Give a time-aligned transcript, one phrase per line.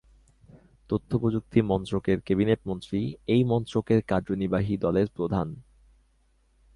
[0.89, 2.99] তথ্যপ্রযুক্তি মন্ত্রকের ক্যাবিনেট মন্ত্রী
[3.27, 5.47] এই মন্ত্রকের কার্যনির্বাহী দলের প্রধান।